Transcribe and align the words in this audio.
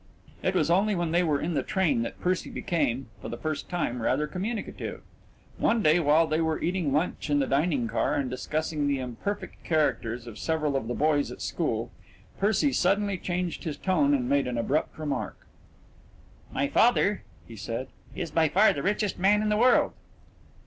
It 0.41 0.55
was 0.55 0.71
only 0.71 0.95
when 0.95 1.11
they 1.11 1.21
were 1.21 1.39
in 1.39 1.53
the 1.53 1.61
train 1.61 2.01
that 2.01 2.19
Percy 2.19 2.49
became, 2.49 3.09
for 3.21 3.29
the 3.29 3.37
first 3.37 3.69
time, 3.69 4.01
rather 4.01 4.25
communicative. 4.25 5.03
One 5.59 5.83
day 5.83 5.99
while 5.99 6.25
they 6.25 6.41
were 6.41 6.59
eating 6.59 6.91
lunch 6.91 7.29
in 7.29 7.37
the 7.37 7.45
dining 7.45 7.87
car 7.87 8.15
and 8.15 8.27
discussing 8.27 8.87
the 8.87 8.97
imperfect 8.97 9.63
characters 9.63 10.25
of 10.25 10.39
several 10.39 10.75
of 10.75 10.87
the 10.87 10.95
boys 10.95 11.29
at 11.31 11.39
school, 11.39 11.91
Percy 12.39 12.73
suddenly 12.73 13.19
changed 13.19 13.63
his 13.63 13.77
tone 13.77 14.15
and 14.15 14.27
made 14.27 14.47
an 14.47 14.57
abrupt 14.57 14.97
remark. 14.97 15.45
"My 16.51 16.67
father," 16.67 17.21
he 17.47 17.55
said, 17.55 17.87
"is 18.15 18.31
by 18.31 18.49
far 18.49 18.73
the 18.73 18.81
richest 18.81 19.19
man 19.19 19.43
in 19.43 19.49
the 19.49 19.55
world." 19.57 19.91